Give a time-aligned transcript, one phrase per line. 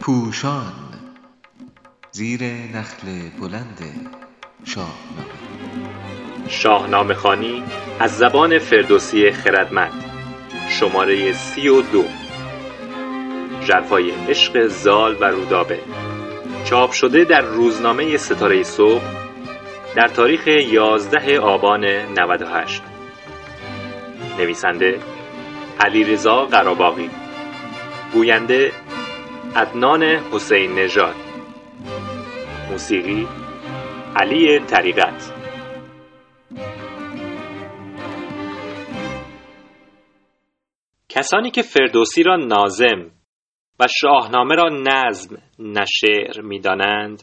[0.00, 0.72] پوشان
[2.10, 3.06] زیر نخل
[3.40, 4.10] بلند
[4.64, 5.32] شاهنامه.
[6.48, 7.62] شاهنامه خانی
[8.00, 10.04] از زبان فردوسی خردمند
[10.68, 12.04] شماره سی و دو.
[13.62, 15.78] ژرفای عشق زال و رودابه.
[16.64, 19.02] چاپ شده در روزنامه ستاره صبح
[19.96, 22.82] در تاریخ 11 آبان 98
[24.38, 25.00] نویسنده
[25.80, 27.10] علیرضا قراباغی
[28.12, 28.72] گوینده
[29.56, 31.14] عدنان حسین نژاد.
[32.70, 33.28] موسیقی
[34.16, 35.32] علی طریقت.
[41.08, 43.10] کسانی که فردوسی را نازم
[43.80, 47.22] و شاهنامه را نظم نه شعر می‌دانند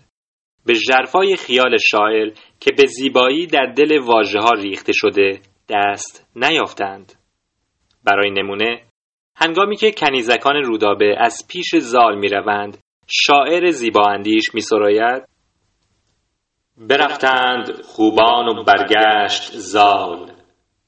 [0.66, 2.30] به ژرفای خیال شاعر
[2.60, 7.19] که به زیبایی در دل واژه ها ریخته شده دست نیافتند.
[8.04, 8.84] برای نمونه
[9.36, 15.24] هنگامی که کنیزکان رودابه از پیش زال می‌روند شاعر زیبااندیش میسراید.
[16.78, 20.32] برفتند خوبان و برگشت زال.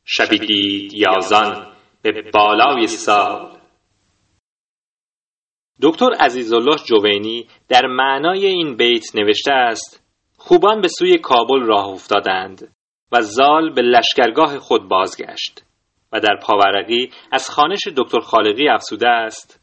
[0.05, 1.67] شبی دید یازان
[2.01, 3.57] به بالای سال.
[5.81, 10.03] دکتر عزیزالله جوینی در معنای این بیت نوشته است
[10.37, 12.75] خوبان به سوی کابل راه افتادند
[13.11, 15.63] و زال به لشکرگاه خود بازگشت.
[16.11, 19.61] و در پاورقی از خانش دکتر خالقی افسوده است.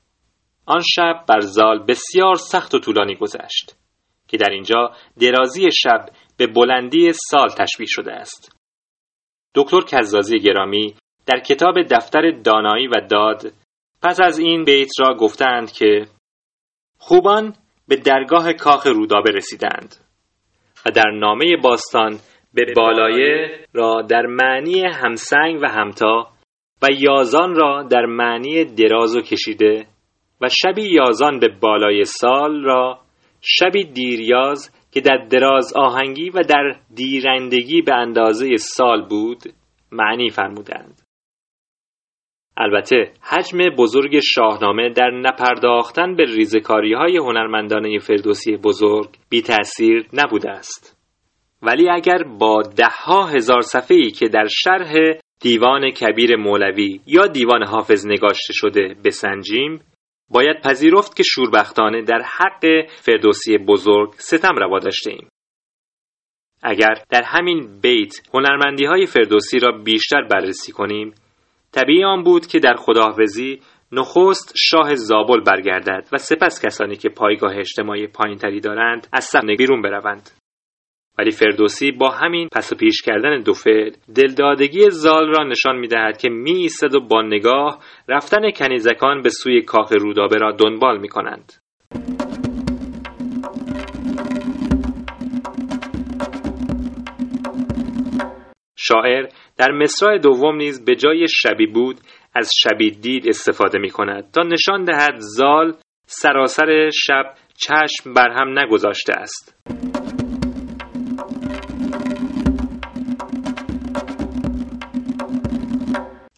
[0.66, 3.76] آن شب بر زال بسیار سخت و طولانی گذشت
[4.28, 8.56] که در اینجا درازی شب به بلندی سال تشبیه شده است.
[9.54, 10.94] دکتر کزازی گرامی
[11.26, 13.42] در کتاب دفتر دانایی و داد
[14.02, 16.06] پس از این بیت را گفتند که
[16.98, 17.54] خوبان
[17.88, 19.96] به درگاه کاخ رودابه رسیدند
[20.86, 22.18] و در نامه باستان
[22.54, 26.30] به بالایه را در معنی همسنگ و همتا
[26.82, 29.86] و یازان را در معنی دراز و کشیده
[30.40, 32.98] و شبی یازان به بالای سال را
[33.40, 39.38] شبی دیریاز که در دراز آهنگی و در دیرندگی به اندازه سال بود
[39.92, 41.02] معنی فرمودند.
[42.56, 50.50] البته حجم بزرگ شاهنامه در نپرداختن به ریزکاری های هنرمندانه فردوسی بزرگ بی تأثیر نبوده
[50.50, 50.98] است.
[51.62, 54.94] ولی اگر با دهها هزار صفحه‌ای که در شرح
[55.40, 59.80] دیوان کبیر مولوی یا دیوان حافظ نگاشته شده بسنجیم
[60.30, 65.28] باید پذیرفت که شوربختانه در حق فردوسی بزرگ ستم روا داشته ایم.
[66.62, 71.14] اگر در همین بیت هنرمندی های فردوسی را بیشتر بررسی کنیم
[71.72, 73.60] طبیعی آن بود که در خداحافظی
[73.92, 79.82] نخست شاه زابل برگردد و سپس کسانی که پایگاه اجتماعی پایینتری دارند از صحنه بیرون
[79.82, 80.30] بروند
[81.18, 86.18] ولی فردوسی با همین پس و پیش کردن دو فعل دلدادگی زال را نشان می‌دهد
[86.18, 91.08] که می ایستد و با نگاه رفتن کنیزکان به سوی کاخ رودابه را دنبال می
[91.08, 91.52] کنند.
[98.78, 99.26] شاعر
[99.58, 101.96] در مصرع دوم نیز به جای شبی بود
[102.34, 105.74] از شبی دید استفاده می کند تا نشان دهد زال
[106.06, 109.57] سراسر شب چشم بر هم نگذاشته است.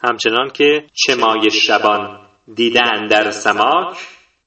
[0.05, 2.21] همچنان که چه مای شبان
[2.55, 3.97] دیدن در سماک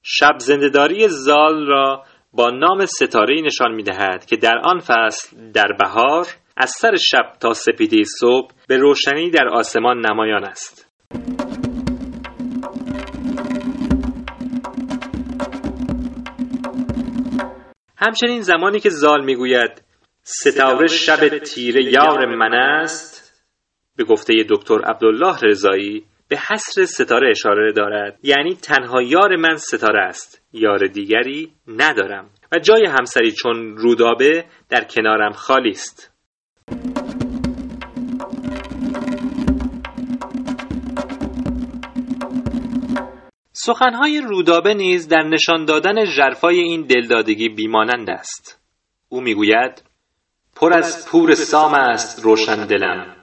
[0.04, 2.04] شب زندهداری زال را
[2.34, 6.28] با نام ستاره نشان می دهد که در آن فصل در بهار
[6.58, 10.90] از سر شب تا سپیدی صبح به روشنی در آسمان نمایان است.
[17.98, 19.84] همچنین زمانی که زال می‌گوید
[20.24, 23.23] ستاره شب تیره یار من است
[23.96, 28.20] به گفته دکتر عبدالله رضایی به حسر ستاره اشاره دارد.
[28.24, 30.42] یعنی تنها یار من ستاره است.
[30.54, 32.30] یار دیگری ندارم.
[32.52, 36.14] و جای همسری چون رودابه در کنارم خالی است.
[43.52, 48.62] سخنهای رودابه نیز در نشان دادن ژرفای این دلدادگی بیمانند است.
[49.10, 49.84] او می‌گوید
[50.56, 53.23] پر از پور سام است روشن دلم.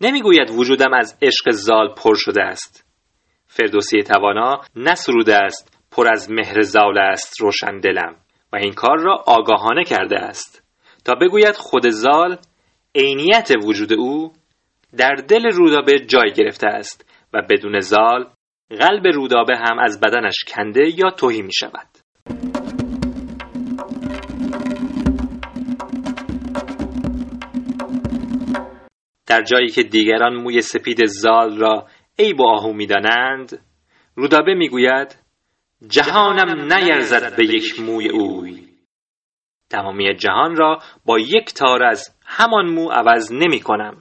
[0.00, 2.86] نمی‌گوید وجودم از عشق زال پر شده است.
[3.46, 8.16] فردوسی توانا نسروده است پر از مهر زال است روشن دلم
[8.52, 10.62] و این کار را آگاهانه کرده است.
[11.04, 12.38] تا بگوید خود زال
[12.94, 14.32] عینیت وجود او
[14.96, 18.26] در دل رودابه جای گرفته است و بدون زال
[18.70, 21.88] قلب رودابه هم از بدنش کنده یا توهی می شود
[29.26, 31.86] در جایی که دیگران موی سپید زال را
[32.18, 33.58] عیب و آهو می‌دانند
[34.14, 35.18] رودابه می‌گوید
[35.88, 38.66] جهانم نیرزد به یک موی اوی.
[39.70, 43.96] تمامی جهان را با یک تار از همان مو عوض نمی کنم.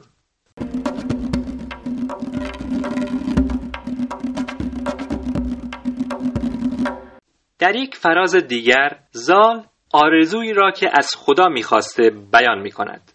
[7.59, 9.63] در یک فراز دیگر زال
[9.93, 13.14] آرزویی را که از خدا می‌خواسته بیان می کند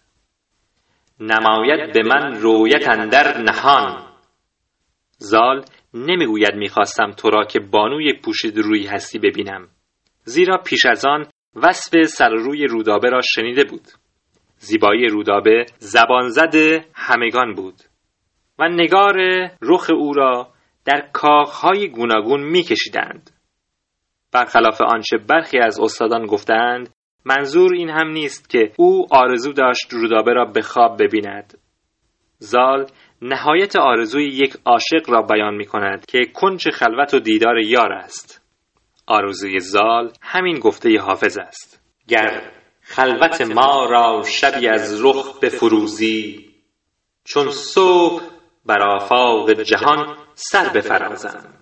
[1.21, 4.07] نماید به من رویت اندر نهان.
[5.17, 9.67] زال نمی‌گوید می‌خواستم تو را که بانوی پوشید روی هستی ببینم.
[10.23, 11.25] زیرا پیش از آن
[11.55, 13.87] وصف سر روی رودابه را شنیده بود.
[14.57, 17.75] زیبایی رودابه زبان زده همگان بود.
[18.59, 19.17] و نگار
[19.61, 20.49] رخ او را
[20.85, 23.29] در کاخهای گوناگون میکشیدند.
[24.33, 26.89] برخلاف آنچه برخی از استادان گفتند
[27.25, 31.57] منظور این هم نیست که او آرزو داشت رودابه را به خواب ببیند.
[32.37, 32.85] زال
[33.21, 38.41] نهایت آرزوی یک عاشق را بیان می کند که کنچ خلوت و دیدار یار است.
[39.07, 41.81] آرزوی زال همین گفته حافظ است.
[42.07, 42.51] گر
[42.81, 46.45] خلوت ما را شبی از رخ فروزی
[47.23, 48.23] چون صبح
[48.65, 51.53] بر آفاق جهان سر بفرازم.